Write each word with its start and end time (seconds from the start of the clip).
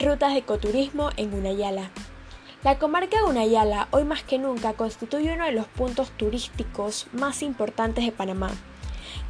Rutas 0.00 0.32
de 0.32 0.38
ecoturismo 0.38 1.10
en 1.16 1.34
Unayala. 1.34 1.90
La 2.62 2.78
comarca 2.78 3.18
de 3.18 3.24
Unayala 3.24 3.88
hoy 3.90 4.04
más 4.04 4.22
que 4.22 4.38
nunca 4.38 4.74
constituye 4.74 5.34
uno 5.34 5.44
de 5.44 5.50
los 5.50 5.66
puntos 5.66 6.12
turísticos 6.12 7.08
más 7.12 7.42
importantes 7.42 8.04
de 8.04 8.12
Panamá. 8.12 8.50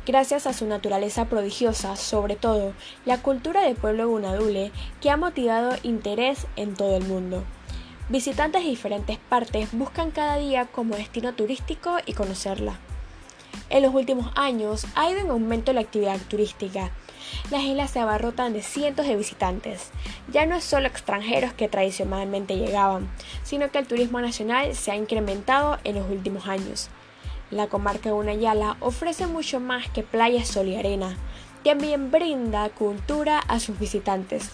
Gracias 0.04 0.46
a 0.46 0.52
su 0.52 0.66
naturaleza 0.66 1.24
prodigiosa, 1.24 1.96
sobre 1.96 2.36
todo 2.36 2.74
la 3.06 3.22
cultura 3.22 3.62
del 3.62 3.76
pueblo 3.76 4.10
Unadule, 4.10 4.70
que 5.00 5.08
ha 5.08 5.16
motivado 5.16 5.74
interés 5.84 6.46
en 6.56 6.74
todo 6.74 6.98
el 6.98 7.04
mundo. 7.04 7.44
Visitantes 8.10 8.62
de 8.62 8.68
diferentes 8.68 9.16
partes 9.16 9.70
buscan 9.72 10.10
cada 10.10 10.36
día 10.36 10.66
como 10.66 10.96
destino 10.96 11.32
turístico 11.32 11.96
y 12.04 12.12
conocerla. 12.12 12.78
En 13.70 13.84
los 13.84 13.94
últimos 13.94 14.30
años 14.34 14.86
ha 14.94 15.10
ido 15.10 15.20
en 15.20 15.30
aumento 15.30 15.72
la 15.72 15.80
actividad 15.80 16.18
turística, 16.28 16.90
las 17.50 17.62
islas 17.62 17.90
se 17.90 18.00
abarrotan 18.00 18.52
de 18.52 18.62
cientos 18.62 19.06
de 19.06 19.16
visitantes. 19.16 19.90
Ya 20.32 20.46
no 20.46 20.56
es 20.56 20.64
solo 20.64 20.86
extranjeros 20.86 21.52
que 21.52 21.68
tradicionalmente 21.68 22.56
llegaban, 22.56 23.08
sino 23.42 23.70
que 23.70 23.78
el 23.78 23.86
turismo 23.86 24.20
nacional 24.20 24.74
se 24.74 24.90
ha 24.90 24.96
incrementado 24.96 25.78
en 25.84 25.96
los 25.96 26.10
últimos 26.10 26.46
años. 26.46 26.90
La 27.50 27.68
comarca 27.68 28.10
de 28.10 28.14
Unayala 28.14 28.76
ofrece 28.80 29.26
mucho 29.26 29.58
más 29.58 29.88
que 29.88 30.02
playa, 30.02 30.44
sol 30.44 30.68
y 30.68 30.76
arena. 30.76 31.16
También 31.64 32.10
brinda 32.10 32.68
cultura 32.68 33.38
a 33.38 33.58
sus 33.58 33.78
visitantes. 33.78 34.50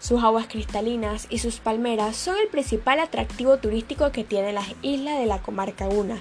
Sus 0.00 0.22
aguas 0.22 0.46
cristalinas 0.46 1.26
y 1.30 1.38
sus 1.38 1.58
palmeras 1.58 2.16
son 2.16 2.36
el 2.36 2.48
principal 2.48 3.00
atractivo 3.00 3.56
turístico 3.56 4.12
que 4.12 4.24
tienen 4.24 4.54
las 4.54 4.68
islas 4.82 5.18
de 5.18 5.26
la 5.26 5.42
comarca 5.42 5.88
Una. 5.88 6.20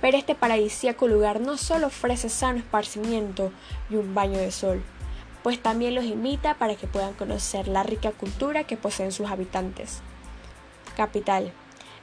Pero 0.00 0.16
este 0.16 0.34
paradisíaco 0.34 1.08
lugar 1.08 1.40
no 1.40 1.58
solo 1.58 1.88
ofrece 1.88 2.28
sano 2.28 2.58
esparcimiento 2.58 3.52
y 3.90 3.96
un 3.96 4.14
baño 4.14 4.38
de 4.38 4.50
sol, 4.50 4.82
pues 5.48 5.62
también 5.62 5.94
los 5.94 6.04
invita 6.04 6.58
para 6.58 6.74
que 6.74 6.86
puedan 6.86 7.14
conocer 7.14 7.68
la 7.68 7.82
rica 7.82 8.12
cultura 8.12 8.64
que 8.64 8.76
poseen 8.76 9.12
sus 9.12 9.30
habitantes. 9.30 10.02
Capital. 10.94 11.54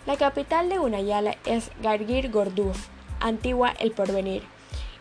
La 0.07 0.17
capital 0.17 0.67
de 0.67 0.79
Unayala 0.79 1.37
es 1.45 1.69
Gargir 1.79 2.31
Gorduf, 2.31 2.87
antigua 3.19 3.71
El 3.77 3.91
Porvenir, 3.91 4.41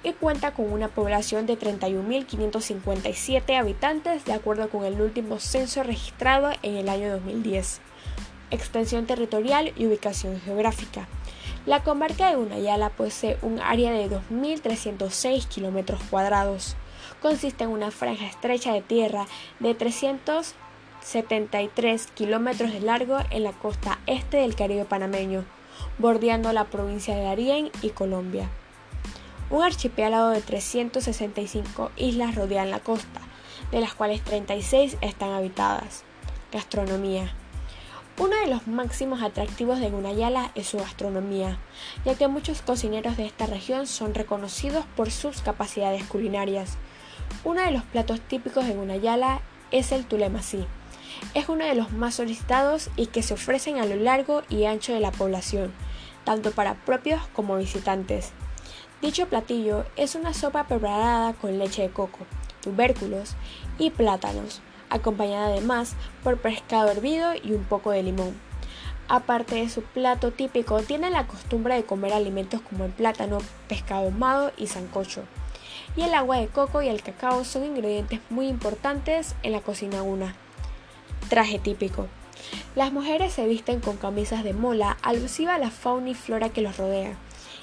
y 0.02 0.12
cuenta 0.12 0.52
con 0.52 0.70
una 0.70 0.88
población 0.88 1.46
de 1.46 1.58
31.557 1.58 3.58
habitantes 3.58 4.26
de 4.26 4.34
acuerdo 4.34 4.68
con 4.68 4.84
el 4.84 5.00
último 5.00 5.38
censo 5.38 5.82
registrado 5.82 6.52
en 6.60 6.76
el 6.76 6.90
año 6.90 7.12
2010. 7.12 7.80
Extensión 8.50 9.06
territorial 9.06 9.72
y 9.74 9.86
ubicación 9.86 10.38
geográfica. 10.42 11.08
La 11.64 11.82
comarca 11.82 12.28
de 12.28 12.36
Unayala 12.36 12.90
posee 12.90 13.38
un 13.40 13.58
área 13.58 13.90
de 13.92 14.10
2.306 14.10 15.48
kilómetros 15.48 16.02
cuadrados 16.10 16.76
consiste 17.24 17.64
en 17.64 17.70
una 17.70 17.90
franja 17.90 18.26
estrecha 18.26 18.72
de 18.74 18.82
tierra 18.82 19.26
de 19.58 19.74
373 19.74 22.06
kilómetros 22.08 22.70
de 22.70 22.80
largo 22.80 23.16
en 23.30 23.44
la 23.44 23.52
costa 23.52 23.98
este 24.04 24.36
del 24.36 24.54
Caribe 24.54 24.84
panameño, 24.84 25.46
bordeando 25.96 26.52
la 26.52 26.64
provincia 26.64 27.16
de 27.16 27.22
Darién 27.22 27.70
y 27.80 27.88
Colombia. 27.90 28.50
Un 29.48 29.62
archipiélago 29.62 30.28
de 30.28 30.42
365 30.42 31.92
islas 31.96 32.34
rodean 32.34 32.70
la 32.70 32.80
costa, 32.80 33.22
de 33.72 33.80
las 33.80 33.94
cuales 33.94 34.22
36 34.22 34.98
están 35.00 35.30
habitadas. 35.30 36.04
Gastronomía. 36.52 37.32
Uno 38.16 38.36
de 38.36 38.46
los 38.46 38.68
máximos 38.68 39.22
atractivos 39.22 39.80
de 39.80 39.90
Gunayala 39.90 40.52
es 40.54 40.68
su 40.68 40.78
gastronomía, 40.78 41.58
ya 42.04 42.14
que 42.14 42.28
muchos 42.28 42.62
cocineros 42.62 43.16
de 43.16 43.26
esta 43.26 43.46
región 43.46 43.88
son 43.88 44.14
reconocidos 44.14 44.84
por 44.94 45.10
sus 45.10 45.42
capacidades 45.42 46.04
culinarias. 46.04 46.76
Uno 47.42 47.62
de 47.62 47.72
los 47.72 47.82
platos 47.82 48.20
típicos 48.20 48.66
de 48.66 48.74
Gunayala 48.74 49.40
es 49.72 49.90
el 49.90 50.06
tulemasí. 50.06 50.64
Es 51.34 51.48
uno 51.48 51.64
de 51.64 51.74
los 51.74 51.90
más 51.90 52.14
solicitados 52.14 52.88
y 52.94 53.06
que 53.06 53.24
se 53.24 53.34
ofrecen 53.34 53.78
a 53.78 53.84
lo 53.84 53.96
largo 53.96 54.42
y 54.48 54.66
ancho 54.66 54.92
de 54.92 55.00
la 55.00 55.10
población, 55.10 55.72
tanto 56.22 56.52
para 56.52 56.74
propios 56.74 57.20
como 57.32 57.56
visitantes. 57.56 58.30
Dicho 59.02 59.26
platillo 59.26 59.86
es 59.96 60.14
una 60.14 60.34
sopa 60.34 60.68
preparada 60.68 61.32
con 61.32 61.58
leche 61.58 61.82
de 61.82 61.90
coco, 61.90 62.20
tubérculos 62.62 63.34
y 63.76 63.90
plátanos, 63.90 64.62
acompañada 64.94 65.46
además 65.46 65.94
por 66.22 66.38
pescado 66.38 66.90
hervido 66.90 67.34
y 67.34 67.52
un 67.52 67.64
poco 67.64 67.90
de 67.90 68.02
limón. 68.02 68.34
Aparte 69.08 69.56
de 69.56 69.68
su 69.68 69.82
plato 69.82 70.30
típico, 70.30 70.80
tiene 70.82 71.10
la 71.10 71.26
costumbre 71.26 71.74
de 71.74 71.84
comer 71.84 72.12
alimentos 72.14 72.62
como 72.62 72.86
el 72.86 72.92
plátano, 72.92 73.38
pescado 73.68 74.04
ahumado 74.04 74.52
y 74.56 74.68
sancocho 74.68 75.24
y 75.96 76.02
el 76.02 76.14
agua 76.14 76.38
de 76.38 76.48
coco 76.48 76.82
y 76.82 76.88
el 76.88 77.02
cacao 77.02 77.44
son 77.44 77.64
ingredientes 77.64 78.20
muy 78.30 78.48
importantes 78.48 79.34
en 79.42 79.52
la 79.52 79.60
cocina 79.60 80.02
una. 80.02 80.34
Traje 81.28 81.58
típico. 81.58 82.08
Las 82.74 82.92
mujeres 82.92 83.32
se 83.32 83.46
visten 83.46 83.80
con 83.80 83.96
camisas 83.96 84.44
de 84.44 84.52
mola 84.52 84.96
alusiva 85.02 85.54
a 85.54 85.58
la 85.58 85.70
fauna 85.70 86.10
y 86.10 86.14
flora 86.14 86.50
que 86.50 86.62
los 86.62 86.76
rodea, 86.76 87.16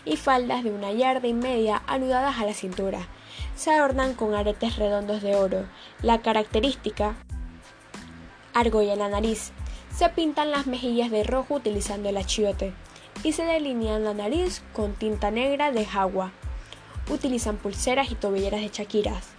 y 0.06 0.18
faldas 0.18 0.64
de 0.64 0.72
una 0.72 0.91
yarda 0.91 1.28
y 1.28 1.34
media 1.34 1.84
anudadas 1.88 2.40
a 2.40 2.46
la 2.46 2.53
cintura. 2.53 3.08
Se 3.56 3.72
adornan 3.72 4.14
con 4.14 4.34
aretes 4.36 4.78
redondos 4.78 5.22
de 5.22 5.36
oro. 5.36 5.66
La 6.02 6.22
característica 6.22 7.16
argolla 8.53 8.94
en 8.94 9.00
la 9.00 9.09
nariz. 9.09 9.52
Se 9.96 10.09
pintan 10.09 10.52
las 10.52 10.68
mejillas 10.68 11.12
de 11.12 11.24
rojo 11.24 11.56
utilizando 11.56 12.09
el 12.09 12.18
achiote 12.18 12.74
y 13.24 13.34
se 13.34 13.44
delinean 13.44 14.03
la 14.03 14.14
nariz 14.14 14.64
con 14.74 14.94
tinta 14.94 15.31
negra 15.31 15.72
de 15.72 15.86
jagua 15.86 16.31
utilizan 17.09 17.58
pulseras 17.58 18.12
y 18.12 18.16
tobilleras 18.16 18.62
de 18.62 18.70
chaquiras, 18.70 19.30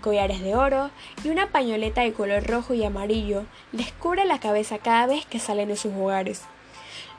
collares 0.00 0.40
de 0.40 0.54
oro 0.54 0.90
y 1.24 1.28
una 1.28 1.50
pañoleta 1.50 2.02
de 2.02 2.12
color 2.12 2.44
rojo 2.46 2.74
y 2.74 2.84
amarillo 2.84 3.44
les 3.72 3.92
cubre 3.92 4.24
la 4.24 4.40
cabeza 4.40 4.78
cada 4.78 5.06
vez 5.06 5.26
que 5.26 5.38
salen 5.38 5.68
de 5.68 5.76
sus 5.76 5.92
hogares. 5.94 6.42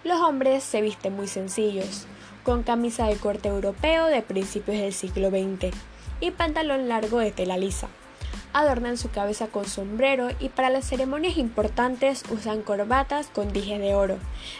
Los 0.03 0.20
hombres 0.20 0.64
se 0.64 0.81
visten 0.81 1.16
muy 1.16 1.28
sencillos, 1.28 2.08
con 2.44 2.64
camisa 2.64 3.06
de 3.08 3.18
corte 3.18 3.50
europeo 3.50 4.08
de 4.08 4.22
principios 4.22 4.78
del 4.78 4.94
siglo 4.94 5.30
XX 5.30 5.75
y 6.22 6.32
pantalón 6.32 6.88
largo 6.88 7.20
de 7.20 7.32
tela 7.32 7.58
lisa. 7.58 7.90
Adornan 8.54 8.98
su 8.98 9.09
cabeza 9.09 9.48
con 9.48 9.66
sombrero 9.66 10.30
y 10.40 10.50
para 10.50 10.70
las 10.70 10.86
ceremonias 10.86 11.38
importantes 11.38 12.24
usan 12.30 12.62
corbatas 12.62 13.28
con 13.28 13.52
dijes 13.52 13.80
de 13.80 13.96
oro. 13.96 14.18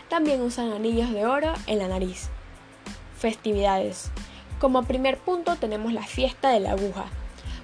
También 0.10 0.42
usan 0.42 0.72
anillos 0.74 1.12
de 1.12 1.26
oro 1.26 1.54
en 1.68 1.78
la 1.80 1.88
nariz. 1.88 2.30
Festividades. 3.18 4.12
Como 4.60 4.84
primer 4.84 5.18
punto 5.18 5.56
tenemos 5.56 5.94
la 5.94 6.04
fiesta 6.04 6.50
de 6.50 6.60
la 6.60 6.72
aguja. 6.72 7.06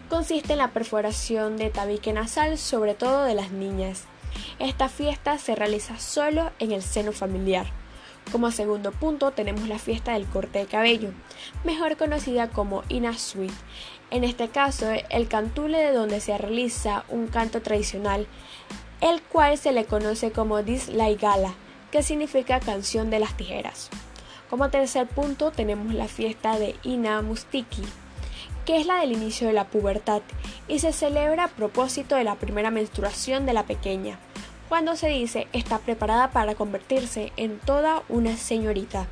Consiste 0.09 0.53
en 0.53 0.59
la 0.59 0.69
perforación 0.71 1.57
de 1.57 1.69
tabique 1.69 2.13
nasal, 2.13 2.57
sobre 2.57 2.93
todo 2.93 3.23
de 3.23 3.33
las 3.33 3.51
niñas. 3.51 4.03
Esta 4.59 4.89
fiesta 4.89 5.37
se 5.37 5.55
realiza 5.55 5.99
solo 5.99 6.51
en 6.59 6.71
el 6.71 6.81
seno 6.81 7.11
familiar. 7.11 7.67
Como 8.31 8.51
segundo 8.51 8.91
punto 8.91 9.31
tenemos 9.31 9.67
la 9.67 9.79
fiesta 9.79 10.13
del 10.13 10.25
corte 10.25 10.59
de 10.59 10.65
cabello, 10.65 11.11
mejor 11.63 11.95
conocida 11.95 12.49
como 12.49 12.83
Inasuit. 12.89 13.53
En 14.11 14.23
este 14.23 14.49
caso, 14.49 14.87
el 15.09 15.27
cantule 15.27 15.77
de 15.77 15.93
donde 15.93 16.19
se 16.19 16.37
realiza 16.37 17.05
un 17.07 17.27
canto 17.27 17.61
tradicional, 17.61 18.27
el 18.99 19.21
cual 19.21 19.57
se 19.57 19.71
le 19.71 19.85
conoce 19.85 20.31
como 20.31 20.61
Dislaigala, 20.61 21.53
que 21.91 22.03
significa 22.03 22.59
canción 22.59 23.09
de 23.09 23.19
las 23.19 23.37
tijeras. 23.37 23.89
Como 24.49 24.69
tercer 24.69 25.07
punto 25.07 25.51
tenemos 25.51 25.93
la 25.93 26.07
fiesta 26.07 26.59
de 26.59 26.75
Ina 26.83 27.21
Mustiki, 27.21 27.83
que 28.65 28.77
es 28.77 28.85
la 28.85 28.99
del 28.99 29.13
inicio 29.13 29.47
de 29.47 29.53
la 29.53 29.67
pubertad 29.67 30.21
y 30.67 30.79
se 30.79 30.91
celebra 30.91 31.45
a 31.45 31.47
propósito 31.47 32.15
de 32.15 32.25
la 32.25 32.35
primera 32.35 32.71
menstruación 32.71 33.45
de 33.45 33.53
la 33.53 33.63
pequeña, 33.63 34.19
cuando 34.69 34.95
se 34.95 35.07
dice 35.07 35.47
está 35.53 35.79
preparada 35.79 36.31
para 36.31 36.55
convertirse 36.55 37.31
en 37.37 37.59
toda 37.59 38.03
una 38.09 38.35
señorita. 38.35 39.07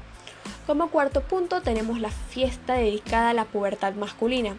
Como 0.67 0.89
cuarto 0.89 1.21
punto 1.21 1.61
tenemos 1.61 1.99
la 1.99 2.09
fiesta 2.09 2.73
dedicada 2.73 3.29
a 3.29 3.33
la 3.33 3.45
pubertad 3.45 3.93
masculina. 3.93 4.55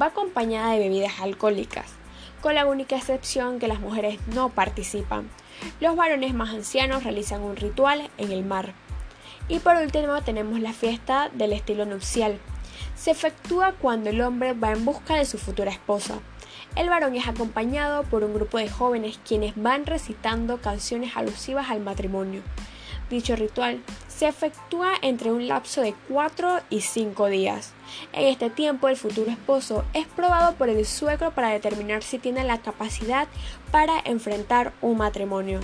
Va 0.00 0.06
acompañada 0.06 0.72
de 0.72 0.80
bebidas 0.80 1.20
alcohólicas, 1.20 1.86
con 2.42 2.54
la 2.54 2.66
única 2.66 2.96
excepción 2.96 3.58
que 3.58 3.68
las 3.68 3.80
mujeres 3.80 4.18
no 4.34 4.50
participan. 4.50 5.28
Los 5.80 5.96
varones 5.96 6.34
más 6.34 6.50
ancianos 6.50 7.04
realizan 7.04 7.42
un 7.42 7.56
ritual 7.56 8.10
en 8.18 8.30
el 8.30 8.44
mar. 8.44 8.74
Y 9.48 9.60
por 9.60 9.76
último 9.76 10.22
tenemos 10.22 10.60
la 10.60 10.72
fiesta 10.72 11.30
del 11.32 11.52
estilo 11.52 11.86
nupcial. 11.86 12.38
Se 12.94 13.10
efectúa 13.10 13.72
cuando 13.72 14.10
el 14.10 14.20
hombre 14.20 14.52
va 14.52 14.72
en 14.72 14.84
busca 14.84 15.16
de 15.16 15.24
su 15.24 15.38
futura 15.38 15.70
esposa. 15.70 16.20
El 16.76 16.88
varón 16.88 17.16
es 17.16 17.26
acompañado 17.26 18.04
por 18.04 18.24
un 18.24 18.34
grupo 18.34 18.58
de 18.58 18.68
jóvenes 18.68 19.18
quienes 19.26 19.54
van 19.56 19.86
recitando 19.86 20.58
canciones 20.60 21.16
alusivas 21.16 21.70
al 21.70 21.80
matrimonio. 21.80 22.42
Dicho 23.10 23.36
ritual 23.36 23.82
se 24.06 24.28
efectúa 24.28 24.92
entre 25.00 25.32
un 25.32 25.48
lapso 25.48 25.80
de 25.80 25.94
4 26.08 26.60
y 26.68 26.82
5 26.82 27.26
días. 27.26 27.72
En 28.12 28.26
este 28.26 28.50
tiempo 28.50 28.88
el 28.88 28.96
futuro 28.96 29.30
esposo 29.30 29.84
es 29.94 30.06
probado 30.06 30.54
por 30.56 30.68
el 30.68 30.84
suegro 30.84 31.30
para 31.30 31.48
determinar 31.48 32.02
si 32.02 32.18
tiene 32.18 32.44
la 32.44 32.58
capacidad 32.58 33.28
para 33.70 33.98
enfrentar 34.04 34.72
un 34.82 34.98
matrimonio. 34.98 35.60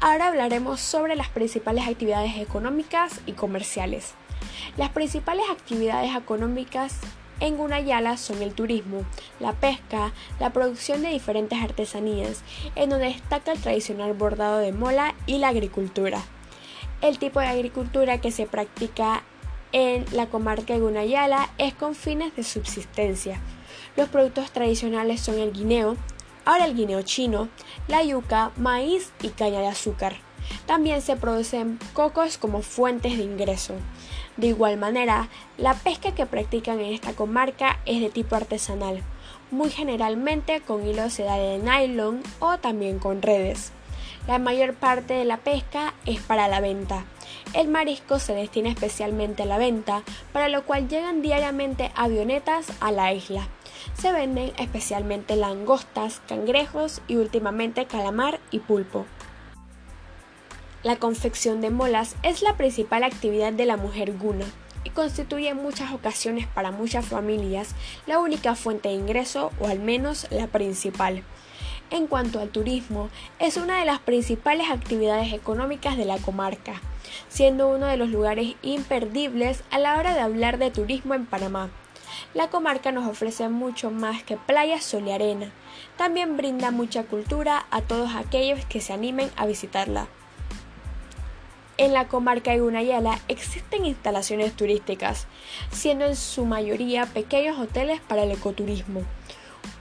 Ahora 0.00 0.26
hablaremos 0.26 0.80
sobre 0.80 1.16
las 1.16 1.28
principales 1.28 1.86
actividades 1.86 2.36
económicas 2.36 3.20
y 3.26 3.32
comerciales. 3.32 4.14
Las 4.76 4.90
principales 4.90 5.44
actividades 5.50 6.14
económicas 6.16 6.98
en 7.40 7.56
Gunayala 7.56 8.16
son 8.16 8.42
el 8.42 8.54
turismo, 8.54 9.04
la 9.40 9.52
pesca, 9.52 10.12
la 10.40 10.50
producción 10.50 11.02
de 11.02 11.10
diferentes 11.10 11.62
artesanías, 11.62 12.42
en 12.74 12.90
donde 12.90 13.06
destaca 13.06 13.52
el 13.52 13.60
tradicional 13.60 14.14
bordado 14.14 14.58
de 14.58 14.72
mola 14.72 15.14
y 15.26 15.38
la 15.38 15.48
agricultura. 15.48 16.22
El 17.02 17.18
tipo 17.18 17.40
de 17.40 17.46
agricultura 17.46 18.20
que 18.20 18.30
se 18.30 18.46
practica 18.46 19.22
en 19.72 20.06
la 20.12 20.26
comarca 20.26 20.72
de 20.72 20.80
Gunayala 20.80 21.50
es 21.58 21.74
con 21.74 21.94
fines 21.94 22.34
de 22.36 22.42
subsistencia. 22.42 23.40
Los 23.96 24.08
productos 24.08 24.50
tradicionales 24.50 25.20
son 25.20 25.38
el 25.38 25.52
guineo, 25.52 25.96
ahora 26.44 26.64
el 26.64 26.74
guineo 26.74 27.02
chino, 27.02 27.48
la 27.88 28.02
yuca, 28.02 28.52
maíz 28.56 29.12
y 29.22 29.28
caña 29.28 29.60
de 29.60 29.68
azúcar. 29.68 30.25
También 30.66 31.02
se 31.02 31.16
producen 31.16 31.78
cocos 31.92 32.38
como 32.38 32.62
fuentes 32.62 33.16
de 33.16 33.24
ingreso. 33.24 33.74
De 34.36 34.48
igual 34.48 34.76
manera, 34.76 35.28
la 35.56 35.74
pesca 35.74 36.14
que 36.14 36.26
practican 36.26 36.80
en 36.80 36.92
esta 36.92 37.14
comarca 37.14 37.80
es 37.86 38.00
de 38.00 38.10
tipo 38.10 38.36
artesanal, 38.36 39.02
muy 39.50 39.70
generalmente 39.70 40.60
con 40.60 40.86
hilo 40.86 41.08
de 41.08 41.60
nylon 41.62 42.22
o 42.40 42.58
también 42.58 42.98
con 42.98 43.22
redes. 43.22 43.72
La 44.26 44.38
mayor 44.38 44.74
parte 44.74 45.14
de 45.14 45.24
la 45.24 45.36
pesca 45.36 45.94
es 46.04 46.20
para 46.20 46.48
la 46.48 46.60
venta. 46.60 47.04
El 47.52 47.68
marisco 47.68 48.18
se 48.18 48.34
destina 48.34 48.70
especialmente 48.70 49.44
a 49.44 49.46
la 49.46 49.56
venta, 49.56 50.02
para 50.32 50.48
lo 50.48 50.64
cual 50.64 50.88
llegan 50.88 51.22
diariamente 51.22 51.92
avionetas 51.94 52.66
a 52.80 52.90
la 52.90 53.12
isla. 53.12 53.48
Se 53.94 54.12
venden 54.12 54.52
especialmente 54.58 55.36
langostas, 55.36 56.20
cangrejos 56.26 57.02
y 57.06 57.16
últimamente 57.16 57.86
calamar 57.86 58.40
y 58.50 58.58
pulpo. 58.58 59.06
La 60.86 60.94
confección 60.94 61.60
de 61.60 61.70
molas 61.70 62.14
es 62.22 62.42
la 62.42 62.56
principal 62.56 63.02
actividad 63.02 63.52
de 63.52 63.66
la 63.66 63.76
mujer 63.76 64.16
guna 64.16 64.44
y 64.84 64.90
constituye 64.90 65.48
en 65.48 65.56
muchas 65.56 65.92
ocasiones 65.92 66.46
para 66.46 66.70
muchas 66.70 67.04
familias 67.04 67.74
la 68.06 68.20
única 68.20 68.54
fuente 68.54 68.90
de 68.90 68.94
ingreso 68.94 69.50
o 69.58 69.66
al 69.66 69.80
menos 69.80 70.28
la 70.30 70.46
principal. 70.46 71.24
En 71.90 72.06
cuanto 72.06 72.38
al 72.38 72.50
turismo, 72.50 73.10
es 73.40 73.56
una 73.56 73.80
de 73.80 73.84
las 73.84 73.98
principales 73.98 74.70
actividades 74.70 75.32
económicas 75.32 75.96
de 75.96 76.04
la 76.04 76.18
comarca, 76.18 76.80
siendo 77.28 77.66
uno 77.66 77.86
de 77.86 77.96
los 77.96 78.10
lugares 78.10 78.54
imperdibles 78.62 79.64
a 79.72 79.80
la 79.80 79.98
hora 79.98 80.14
de 80.14 80.20
hablar 80.20 80.56
de 80.56 80.70
turismo 80.70 81.14
en 81.14 81.26
Panamá. 81.26 81.68
La 82.32 82.48
comarca 82.48 82.92
nos 82.92 83.08
ofrece 83.08 83.48
mucho 83.48 83.90
más 83.90 84.22
que 84.22 84.36
playa, 84.36 84.80
sol 84.80 85.08
y 85.08 85.10
arena. 85.10 85.50
También 85.96 86.36
brinda 86.36 86.70
mucha 86.70 87.02
cultura 87.02 87.66
a 87.72 87.82
todos 87.82 88.14
aquellos 88.14 88.64
que 88.66 88.80
se 88.80 88.92
animen 88.92 89.32
a 89.36 89.46
visitarla. 89.46 90.06
En 91.78 91.92
la 91.92 92.08
comarca 92.08 92.52
de 92.52 92.60
Gunayala 92.60 93.20
existen 93.28 93.84
instalaciones 93.84 94.54
turísticas, 94.54 95.26
siendo 95.70 96.06
en 96.06 96.16
su 96.16 96.46
mayoría 96.46 97.04
pequeños 97.04 97.58
hoteles 97.58 98.00
para 98.00 98.22
el 98.22 98.30
ecoturismo. 98.30 99.02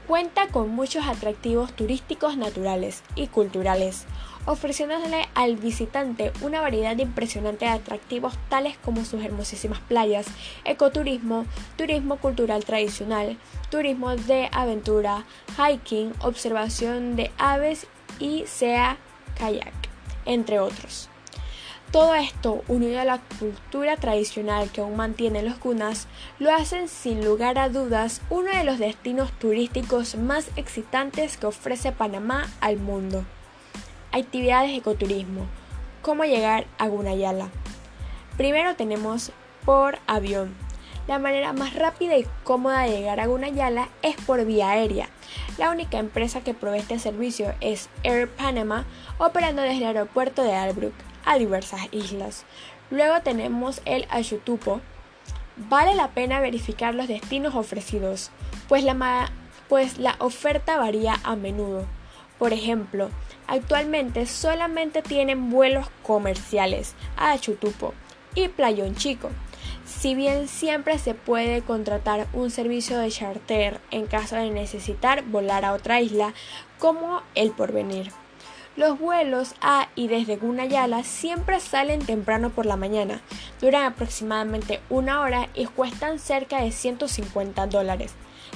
Cuenta 0.06 0.50
con 0.50 0.70
muchos 0.70 1.08
atractivos 1.08 1.72
turísticos 1.72 2.36
naturales 2.36 3.02
y 3.16 3.28
culturales, 3.28 4.04
ofreciéndole 4.46 5.26
al 5.36 5.56
visitante 5.56 6.34
una 6.42 6.60
variedad 6.60 6.98
impresionante 6.98 7.64
de 7.64 7.72
atractivos 7.72 8.38
tales 8.50 8.78
como 8.84 9.06
sus 9.06 9.24
hermosísimas 9.24 9.80
playas, 9.80 10.28
ecoturismo, 10.66 11.46
turismo 11.78 12.18
cultural 12.18 12.66
tradicional, 12.66 13.38
turismo 13.72 14.18
de 14.18 14.50
aventura, 14.52 15.24
hiking, 15.58 16.12
observación 16.20 17.16
de 17.16 17.32
aves 17.38 17.88
y 18.20 18.44
sea 18.48 18.98
kayak, 19.40 19.74
entre 20.26 20.60
otros. 20.60 21.10
Todo 21.96 22.14
esto, 22.14 22.62
unido 22.68 23.00
a 23.00 23.06
la 23.06 23.22
cultura 23.40 23.96
tradicional 23.96 24.70
que 24.70 24.82
aún 24.82 24.98
mantienen 24.98 25.46
los 25.46 25.56
cunas, 25.56 26.10
lo 26.40 26.54
hacen 26.54 26.90
sin 26.90 27.24
lugar 27.24 27.58
a 27.58 27.70
dudas 27.70 28.22
uno 28.30 28.52
de 28.52 28.66
los 28.66 28.80
destinos 28.80 29.32
turísticos 29.40 30.16
más 30.16 30.50
excitantes 30.58 31.38
que 31.38 31.46
ofrece 31.46 31.94
Panamá 31.94 32.52
al 32.60 32.76
mundo. 32.76 33.24
Actividades 34.12 34.72
de 34.72 34.76
ecoturismo. 34.76 35.46
¿Cómo 36.02 36.26
llegar 36.26 36.66
a 36.80 36.90
Gunayala? 36.90 37.48
Primero 38.36 38.76
tenemos 38.76 39.32
por 39.64 39.98
avión. 40.06 40.54
La 41.08 41.18
manera 41.18 41.54
más 41.54 41.76
rápida 41.76 42.18
y 42.18 42.28
cómoda 42.44 42.82
de 42.82 42.90
llegar 42.90 43.22
a 43.22 43.28
Gunayala 43.28 43.88
es 44.02 44.18
por 44.18 44.44
vía 44.44 44.72
aérea. 44.72 45.08
La 45.58 45.70
única 45.70 45.98
empresa 45.98 46.42
que 46.42 46.54
provee 46.54 46.80
este 46.80 47.00
servicio 47.00 47.56
es 47.62 47.88
Air 48.04 48.28
Panama, 48.28 48.84
operando 49.18 49.62
desde 49.62 49.78
el 49.78 49.86
aeropuerto 49.86 50.44
de 50.44 50.56
Albrook 50.56 50.94
a 51.26 51.38
diversas 51.38 51.82
islas. 51.92 52.46
Luego 52.90 53.22
tenemos 53.22 53.82
el 53.86 54.06
Ayutupo. 54.10 54.82
Vale 55.58 55.96
la 55.96 56.10
pena 56.10 56.40
verificar 56.40 56.94
los 56.94 57.08
destinos 57.08 57.56
ofrecidos, 57.56 58.30
pues 58.68 58.84
la, 58.84 59.32
pues 59.70 59.98
la 59.98 60.16
oferta 60.20 60.78
varía 60.78 61.16
a 61.24 61.36
menudo. 61.36 61.86
Por 62.38 62.52
ejemplo, 62.52 63.10
actualmente 63.48 64.26
solamente 64.26 65.02
tienen 65.02 65.50
vuelos 65.50 65.88
comerciales 66.04 66.94
a 67.16 67.32
Ayutupo 67.32 67.94
y 68.36 68.50
Playón 68.50 68.96
Chico. 68.96 69.30
Si 69.86 70.16
bien 70.16 70.48
siempre 70.48 71.00
se 71.00 71.14
puede 71.14 71.62
contratar 71.62 72.28
un 72.34 72.52
servicio 72.52 72.98
de 73.00 73.10
charter 73.10 73.80
en 73.92 74.08
caso 74.08 74.36
de 74.36 74.50
necesitar 74.52 75.24
volar 75.24 75.64
a 75.64 75.74
otra 75.74 76.02
isla, 76.02 76.34
como 76.80 77.22
el 77.34 77.52
porvenir. 77.52 78.12
Los 78.76 79.00
vuelos 79.00 79.56
a 79.62 79.88
y 79.96 80.10
desde 80.10 80.36
Gunayala 80.36 81.04
siempre 81.04 81.62
salen 81.62 82.06
temprano 82.06 82.50
por 82.50 82.66
la 82.66 82.76
mañana, 82.76 83.22
duran 83.62 83.86
aproximadamente 83.86 84.82
una 84.90 85.22
hora 85.22 85.48
y 85.54 85.66
cuestan 85.66 86.20
cerca 86.20 86.62
de 86.62 86.74
150 86.74 87.68
dólares. 87.68 88.14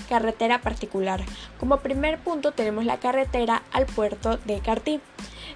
Carretera 0.09 0.59
particular. 0.59 1.23
Como 1.57 1.77
primer 1.77 2.19
punto 2.19 2.51
tenemos 2.51 2.83
la 2.83 2.99
carretera 2.99 3.63
al 3.71 3.85
puerto 3.85 4.35
de 4.39 4.59
Cartí. 4.59 4.99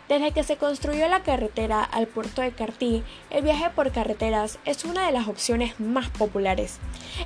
Desde 0.08 0.32
que 0.32 0.44
se 0.44 0.56
construyó 0.56 1.10
la 1.10 1.24
carretera 1.24 1.84
al 1.84 2.08
puerto 2.08 2.42
de 2.42 2.54
Cartí, 2.54 3.04
el 3.32 3.44
viaje 3.44 3.70
por 3.70 3.92
carreteras 3.92 4.60
es 4.64 4.86
una 4.86 5.06
de 5.06 5.12
las 5.12 5.28
opciones 5.28 5.78
más 5.82 6.10
populares. 6.10 6.80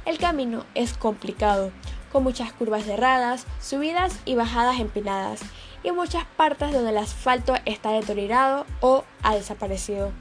El 0.06 0.18
camino 0.18 0.66
es 0.74 0.94
complicado, 0.94 1.72
con 2.12 2.24
muchas 2.24 2.52
curvas 2.52 2.86
cerradas, 2.86 3.46
subidas 3.62 4.20
y 4.26 4.34
bajadas 4.34 4.80
empinadas, 4.80 5.42
y 5.84 5.92
muchas 5.92 6.26
partes 6.26 6.74
donde 6.74 6.90
el 6.90 6.98
asfalto 6.98 7.56
está 7.66 7.92
deteriorado 7.92 8.66
o 8.82 9.04
ha 9.24 9.36
desaparecido. 9.36 10.12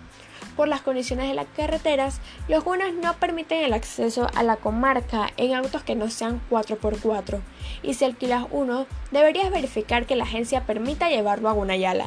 Por 0.57 0.69
las 0.69 0.81
condiciones 0.81 1.29
de 1.29 1.35
las 1.35 1.47
carreteras, 1.55 2.21
los 2.49 2.65
gunas 2.65 2.95
no 2.95 3.15
permiten 3.15 3.63
el 3.65 3.75
acceso 3.75 4.29
a 4.35 4.43
la 4.43 4.57
comarca 4.57 5.31
en 5.37 5.55
autos 5.55 5.83
que 5.83 5.95
no 5.95 6.09
sean 6.09 6.41
4x4, 6.51 7.41
y 7.83 7.95
si 7.95 8.05
alquilas 8.07 8.47
uno, 8.51 8.87
deberías 9.11 9.51
verificar 9.51 10.07
que 10.07 10.17
la 10.17 10.25
agencia 10.25 10.65
permita 10.65 11.11
llevarlo 11.11 11.51
a 11.51 11.53
Gunayala. 11.53 12.07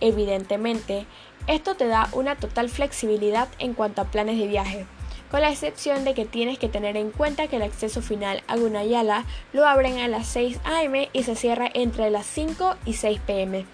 Evidentemente, 0.00 1.06
esto 1.46 1.74
te 1.74 1.86
da 1.86 2.08
una 2.12 2.36
total 2.36 2.70
flexibilidad 2.70 3.48
en 3.58 3.74
cuanto 3.74 4.00
a 4.00 4.06
planes 4.06 4.38
de 4.38 4.46
viaje, 4.46 4.86
con 5.34 5.40
la 5.40 5.50
excepción 5.50 6.04
de 6.04 6.14
que 6.14 6.26
tienes 6.26 6.60
que 6.60 6.68
tener 6.68 6.96
en 6.96 7.10
cuenta 7.10 7.48
que 7.48 7.56
el 7.56 7.62
acceso 7.62 8.00
final 8.00 8.44
a 8.46 8.56
Gunayala 8.56 9.24
lo 9.52 9.66
abren 9.66 9.98
a 9.98 10.06
las 10.06 10.28
6 10.28 10.60
am 10.62 10.94
y 11.12 11.22
se 11.24 11.34
cierra 11.34 11.68
entre 11.74 12.08
las 12.10 12.24
5 12.24 12.76
y 12.86 12.92
6 12.92 13.20
pm. 13.26 13.66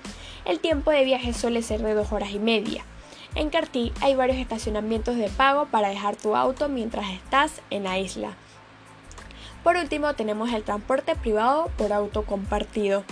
El 0.47 0.59
tiempo 0.59 0.91
de 0.91 1.05
viaje 1.05 1.35
suele 1.35 1.61
ser 1.61 1.83
de 1.83 1.93
2 1.93 2.13
horas 2.13 2.31
y 2.31 2.39
media. 2.39 2.83
En 3.35 3.51
Cartí 3.51 3.93
hay 4.01 4.15
varios 4.15 4.39
estacionamientos 4.39 5.17
de 5.17 5.29
pago 5.29 5.67
para 5.67 5.91
dejar 5.91 6.17
tu 6.17 6.35
auto 6.35 6.71
mientras 6.71 7.11
estás 7.11 7.61
en 7.69 7.85
la 7.85 7.99
isla. 7.99 8.31
Por 9.63 9.77
último 9.77 10.15
tenemos 10.15 10.55
el 10.55 10.63
transporte 10.63 11.15
privado 11.15 11.71
por 11.77 11.93
auto 11.93 12.25
compartido. 12.25 13.05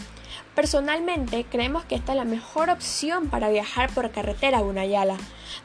Personalmente 0.59 1.47
creemos 1.49 1.85
que 1.85 1.95
esta 1.95 2.11
es 2.11 2.19
la 2.19 2.25
mejor 2.25 2.69
opción 2.69 3.29
para 3.29 3.49
viajar 3.49 3.95
por 3.95 4.11
carretera 4.11 4.59
a 4.59 4.63
Gunayala. 4.63 5.17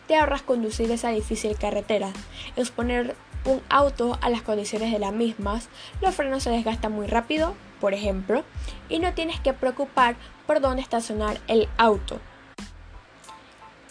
Te 0.07 0.15
ahorras 0.15 0.43
conducir 0.43 0.91
esa 0.91 1.09
difícil 1.09 1.57
carretera, 1.57 2.11
exponer 2.55 3.15
un 3.43 3.59
auto 3.69 4.19
a 4.21 4.29
las 4.29 4.43
condiciones 4.43 4.91
de 4.91 4.99
las 4.99 5.11
mismas, 5.11 5.67
los 5.99 6.13
frenos 6.13 6.43
se 6.43 6.51
desgastan 6.51 6.91
muy 6.91 7.07
rápido, 7.07 7.55
por 7.81 7.95
ejemplo, 7.95 8.43
y 8.87 8.99
no 8.99 9.15
tienes 9.15 9.39
que 9.39 9.53
preocupar 9.53 10.15
por 10.45 10.61
dónde 10.61 10.83
estacionar 10.83 11.39
el 11.47 11.67
auto. 11.77 12.19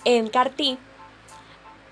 En 0.05 0.29
Cartí 0.29 0.79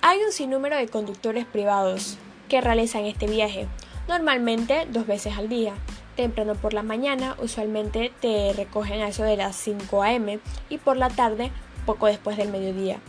hay 0.03 0.21
un 0.21 0.31
sinnúmero 0.31 0.77
de 0.77 0.87
conductores 0.87 1.47
privados 1.47 2.17
que 2.49 2.61
realizan 2.61 3.07
este 3.07 3.27
viaje, 3.27 3.67
normalmente 4.07 4.87
dos 4.89 5.09
veces 5.09 5.37
al 5.37 5.49
día 5.49 5.75
temprano 6.21 6.55
por 6.55 6.75
la 6.75 6.83
mañana, 6.83 7.35
usualmente 7.39 8.13
te 8.21 8.53
recogen 8.53 9.01
a 9.01 9.09
eso 9.09 9.23
de 9.23 9.39
las 9.39 9.57
5 9.57 10.03
a.m. 10.03 10.39
y 10.69 10.77
por 10.77 10.99
la 10.99 11.09
tarde, 11.09 11.51
poco 11.87 12.07
después 12.07 12.37
del 12.37 12.51
mediodía. 12.51 13.01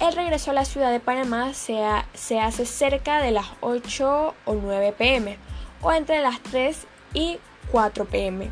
El 0.00 0.12
regreso 0.12 0.50
a 0.50 0.54
la 0.54 0.64
ciudad 0.64 0.90
de 0.90 0.98
Panamá 0.98 1.54
se, 1.54 1.80
se 2.14 2.40
hace 2.40 2.66
cerca 2.66 3.22
de 3.22 3.30
las 3.30 3.46
8 3.60 4.34
o 4.44 4.54
9 4.54 4.92
pm 4.98 5.38
o 5.82 5.92
entre 5.92 6.20
las 6.20 6.40
3 6.40 6.86
y 7.14 7.38
4 7.70 8.06
pm. 8.06 8.50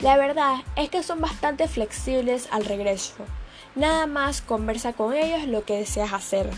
La 0.00 0.16
verdad 0.16 0.56
es 0.74 0.88
que 0.88 1.02
son 1.02 1.20
bastante 1.20 1.68
flexibles 1.68 2.48
al 2.50 2.64
regreso. 2.64 3.16
Nada 3.74 4.06
más 4.06 4.40
conversa 4.40 4.94
con 4.94 5.12
ellos 5.12 5.46
lo 5.46 5.66
que 5.66 5.76
deseas 5.76 6.14
hacer. 6.14 6.48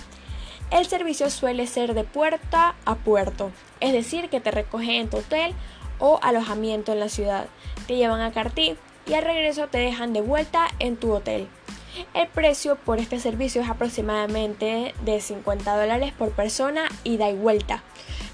El 0.71 0.87
servicio 0.87 1.29
suele 1.31 1.67
ser 1.67 1.95
de 1.95 2.05
puerta 2.05 2.77
a 2.85 2.95
puerto, 2.95 3.51
es 3.81 3.93
decir, 3.93 4.29
que 4.29 4.39
te 4.39 4.51
recogen 4.51 4.91
en 4.91 5.11
tu 5.11 5.17
hotel 5.17 5.55
o 5.99 6.19
alojamiento 6.23 6.93
en 6.93 7.01
la 7.01 7.09
ciudad, 7.09 7.47
te 7.87 7.97
llevan 7.97 8.21
a 8.21 8.33
Cartí 8.33 8.77
y 9.07 9.15
al 9.15 9.25
regreso 9.25 9.69
te 9.69 9.79
dejan 9.79 10.13
de 10.13 10.21
vuelta 10.21 10.69
en 10.79 10.97
tu 10.97 11.13
hotel. 11.13 11.49
El 12.15 12.29
precio 12.29 12.77
por 12.77 12.99
este 12.99 13.19
servicio 13.19 13.63
es 13.63 13.69
aproximadamente 13.69 14.95
de 15.05 15.21
50 15.21 15.77
dólares 15.77 16.13
por 16.17 16.31
persona 16.31 16.89
ida 17.05 17.29
y 17.29 17.35
vuelta. 17.35 17.83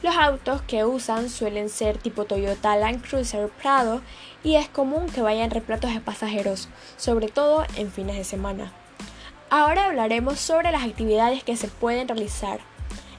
Los 0.03 0.17
autos 0.17 0.61
que 0.63 0.85
usan 0.85 1.31
suelen 1.31 1.71
ser 1.71 1.97
tipo 1.97 2.27
Toyota 2.27 2.77
Land 2.77 3.09
Cruiser 3.09 3.49
Prado 3.49 4.03
y 4.43 4.57
es 4.57 4.69
común 4.69 5.07
que 5.07 5.23
vayan 5.23 5.51
repletos 5.51 5.95
de 5.95 6.01
pasajeros, 6.01 6.69
sobre 6.97 7.29
todo 7.29 7.65
en 7.77 7.91
fines 7.91 8.17
de 8.17 8.25
semana. 8.25 8.73
Ahora 9.49 9.87
hablaremos 9.87 10.41
sobre 10.41 10.73
las 10.73 10.83
actividades 10.83 11.43
que 11.45 11.57
se 11.57 11.69
pueden 11.69 12.09
realizar. 12.09 12.61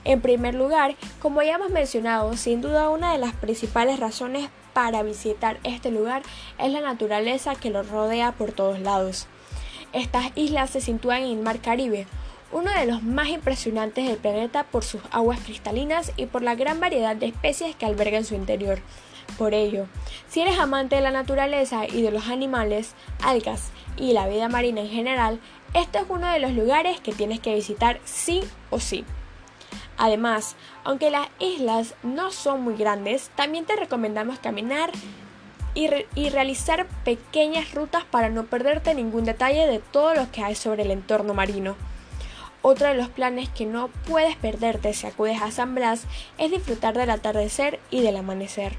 En 0.06 0.22
primer 0.22 0.54
lugar, 0.54 0.96
como 1.20 1.42
ya 1.42 1.56
hemos 1.56 1.72
mencionado, 1.72 2.38
sin 2.38 2.62
duda 2.62 2.90
una 2.90 3.12
de 3.12 3.18
las 3.18 3.34
principales 3.34 4.00
razones 4.00 4.50
para 4.72 5.02
visitar 5.02 5.58
este 5.64 5.90
lugar 5.90 6.22
es 6.60 6.72
la 6.72 6.80
naturaleza 6.80 7.56
que 7.56 7.72
lo 7.72 7.82
rodea 7.82 8.32
por 8.32 8.52
todos 8.52 8.80
lados. 8.80 9.26
Estas 9.94 10.32
islas 10.36 10.70
se 10.70 10.82
sitúan 10.82 11.24
en 11.24 11.40
el 11.40 11.44
Mar 11.44 11.60
Caribe, 11.60 12.06
uno 12.52 12.72
de 12.72 12.86
los 12.86 13.02
más 13.02 13.30
impresionantes 13.30 14.08
del 14.08 14.18
planeta 14.18 14.64
por 14.66 14.84
sus 14.84 15.02
aguas 15.10 15.40
cristalinas 15.40 16.12
y 16.18 16.28
por 16.28 16.44
la 16.44 16.54
gran 16.54 16.80
variedad 16.80 17.16
de 17.16 17.26
especies 17.26 17.76
que 17.76 17.88
alberga 17.88 18.18
en 18.18 18.26
su 18.26 18.36
interior. 18.36 18.80
Por 19.40 19.56
ello, 19.56 19.88
si 20.28 20.42
eres 20.42 20.60
amante 20.60 20.98
de 20.98 21.02
la 21.02 21.12
naturaleza 21.12 21.88
y 21.88 22.04
de 22.04 22.12
los 22.12 22.28
animales, 22.28 22.94
algas 23.24 23.72
y 23.98 24.14
la 24.14 24.28
vida 24.28 24.50
marina 24.50 24.82
en 24.82 24.90
general, 24.90 25.40
este 25.74 25.98
es 25.98 26.06
uno 26.08 26.32
de 26.32 26.40
los 26.40 26.52
lugares 26.52 27.00
que 27.00 27.12
tienes 27.12 27.40
que 27.40 27.56
visitar 27.56 28.00
sí 28.06 28.42
o 28.70 28.80
sí. 28.80 29.04
Además, 29.98 30.56
aunque 30.84 31.10
las 31.10 31.28
islas 31.40 31.96
no 32.04 32.32
son 32.32 32.62
muy 32.62 32.75
grandes, 32.75 33.30
también 33.36 33.66
te 33.66 33.75
recomendamos 33.75 34.40
caminar 34.40 34.92
y, 35.74 36.30
realizar 36.30 36.88
pequeñas 37.04 37.74
rutas 37.74 38.06
para 38.06 38.30
no 38.30 38.46
perderte 38.46 38.96
ningún 38.96 39.25
detalle 39.25 39.68
de 39.68 39.80
todo 39.80 40.14
lo 40.16 40.32
que 40.32 40.44
hay 40.44 40.56
sobre 40.56 40.84
el 40.84 40.92
entorno 40.92 41.34
marino. 41.34 41.75
Otro 42.62 42.88
de 42.88 42.96
los 42.96 43.10
planes 43.10 43.50
que 43.50 43.66
no 43.66 43.90
puedes 44.08 44.36
perderte 44.38 44.94
si 44.94 45.06
acudes 45.06 45.42
a 45.42 45.52
San 45.52 45.75
Blas 45.75 46.06
es 46.38 46.50
disfrutar 46.50 46.98
del 46.98 47.12
atardecer 47.12 47.80
y 47.92 48.02
del 48.02 48.18
amanecer. 48.18 48.78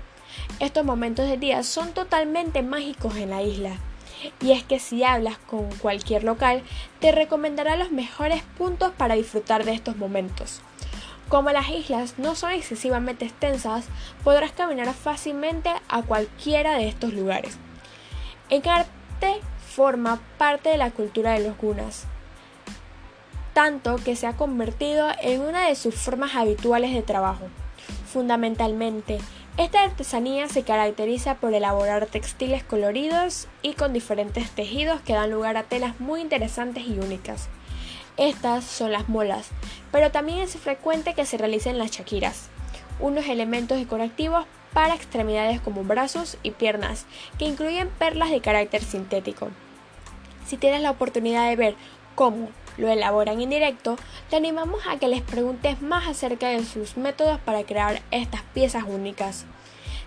Estos 0.59 0.85
momentos 0.85 1.29
de 1.29 1.37
día 1.37 1.63
son 1.63 1.93
totalmente 1.93 2.63
mágicos 2.63 3.17
en 3.17 3.31
la 3.31 3.43
isla. 3.43 3.77
Y 4.41 4.53
es 4.53 4.65
que 4.65 4.81
si 4.81 5.05
hablas 5.05 5.39
con 5.39 5.69
cualquier 5.77 6.25
local, 6.25 6.63
te 7.01 7.13
recomendará 7.13 7.77
los 7.77 7.93
mejores 7.93 8.43
puntos 8.57 8.93
para 8.97 9.15
disfrutar 9.15 9.65
de 9.65 9.75
estos 9.75 9.97
momentos. 9.97 10.63
Como 11.29 11.51
las 11.51 11.69
islas 11.71 12.15
no 12.19 12.37
son 12.37 12.53
excesivamente 12.53 13.25
extensas, 13.25 13.87
podrás 14.23 14.53
caminar 14.53 14.93
fácilmente 14.95 15.71
a 15.89 16.03
cualquiera 16.03 16.77
de 16.77 16.87
estos 16.89 17.13
lugares. 17.13 17.59
Encarte 18.49 19.41
forma 19.69 20.21
parte 20.39 20.69
de 20.69 20.77
la 20.77 20.93
cultura 20.93 21.33
de 21.33 21.47
los 21.47 21.59
gunas, 21.59 22.05
tanto 23.55 23.97
que 23.97 24.15
se 24.15 24.27
ha 24.27 24.37
convertido 24.37 25.09
en 25.21 25.41
una 25.41 25.67
de 25.67 25.75
sus 25.75 25.97
formas 25.97 26.37
habituales 26.37 26.95
de 26.95 27.03
trabajo. 27.03 27.49
Fundamentalmente, 28.07 29.19
esta 29.57 29.83
artesanía 29.83 30.49
se 30.49 30.63
caracteriza 30.63 31.37
por 31.37 31.55
elaborar 31.55 32.07
textiles 32.07 32.63
coloridos 32.63 33.49
y 33.63 33.73
con 33.73 33.93
diferentes 33.93 34.51
tejidos 34.51 35.01
que 35.01 35.15
dan 35.15 35.31
lugar 35.31 35.57
a 35.57 35.65
telas 35.65 35.99
muy 35.99 36.21
interesantes 36.21 36.85
y 36.87 36.99
únicas. 36.99 37.49
Estas 38.17 38.65
son 38.65 38.93
las 38.93 39.09
molas, 39.09 39.49
pero 39.93 40.11
también 40.11 40.39
es 40.39 40.57
frecuente 40.57 41.15
que 41.15 41.27
se 41.27 41.39
realicen 41.39 41.79
las 41.79 41.91
chaquiras, 41.91 42.49
unos 43.01 43.27
elementos 43.27 43.79
decorativos 43.79 44.47
para 44.73 44.95
extremidades 44.95 45.61
como 45.61 45.85
brazos 45.85 46.37
y 46.43 46.51
piernas, 46.51 47.07
que 47.39 47.47
incluyen 47.47 47.89
perlas 47.89 48.31
de 48.31 48.41
carácter 48.41 48.83
sintético. 48.83 49.51
Si 50.47 50.57
tienes 50.57 50.83
la 50.83 50.91
oportunidad 50.91 51.49
de 51.49 51.57
ver 51.57 51.75
cómo 52.15 52.51
lo 52.77 52.89
elaboran 52.89 53.41
en 53.41 53.51
directo, 53.51 53.97
te 54.29 54.37
animamos 54.37 54.87
a 54.87 54.99
que 54.99 55.09
les 55.09 55.23
preguntes 55.23 55.81
más 55.81 56.07
acerca 56.07 56.49
de 56.49 56.65
sus 56.65 56.97
métodos 56.97 57.41
para 57.41 57.65
crear 57.65 58.03
estas 58.11 58.43
piezas 58.55 58.85
únicas. 58.87 59.47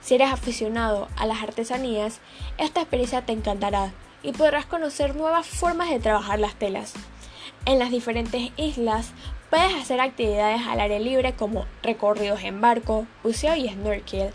Si 0.02 0.16
eres 0.16 0.32
aficionado 0.32 1.08
a 1.18 1.26
las 1.26 1.42
artesanías, 1.42 2.20
esta 2.58 2.82
experiencia 2.82 3.26
te 3.26 3.34
encantará 3.34 3.92
y 4.24 4.32
podrás 4.32 4.66
conocer 4.66 5.16
nuevas 5.16 5.48
formas 5.48 5.90
de 5.90 6.00
trabajar 6.00 6.40
las 6.40 6.56
telas. 6.56 6.94
En 7.66 7.80
las 7.80 7.92
diferentes 7.92 8.52
islas 8.56 9.12
puedes 9.50 9.74
hacer 9.74 10.00
actividades 10.00 10.62
al 10.68 10.80
aire 10.80 11.00
libre 11.00 11.34
como 11.34 11.66
recorridos 11.82 12.42
en 12.44 12.62
barco, 12.62 13.08
buceo 13.24 13.56
y 13.56 13.70
snorkel, 13.70 14.32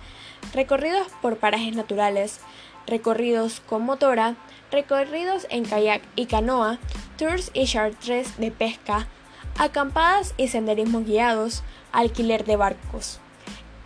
recorridos 0.53 1.07
por 1.23 1.39
parajes 1.39 1.75
naturales, 1.75 2.41
recorridos 2.87 3.61
con 3.61 3.83
motora, 3.83 4.37
recorridos 4.71 5.47
en 5.51 5.65
kayak 5.65 6.03
y 6.17 6.27
canoa, 6.27 6.79
tours 7.17 7.51
y 7.55 7.67
chartres 7.67 8.37
de 8.39 8.51
pesca, 8.51 9.07
acampadas 9.59 10.35
y 10.37 10.49
senderismos 10.49 11.05
guiados, 11.05 11.63
alquiler 11.93 12.45
de 12.45 12.57
barcos. 12.57 13.21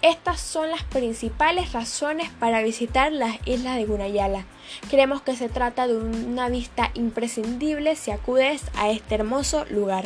Estas 0.00 0.40
son 0.40 0.70
las 0.70 0.84
principales 0.84 1.72
razones 1.72 2.30
para 2.38 2.62
visitar 2.62 3.10
las 3.10 3.36
islas 3.46 3.76
de 3.76 3.84
Gunayala. 3.84 4.44
Creemos 4.88 5.22
que 5.22 5.34
se 5.34 5.48
trata 5.48 5.88
de 5.88 5.96
una 5.96 6.48
vista 6.48 6.92
imprescindible 6.94 7.96
si 7.96 8.12
acudes 8.12 8.62
a 8.76 8.90
este 8.90 9.16
hermoso 9.16 9.64
lugar. 9.70 10.04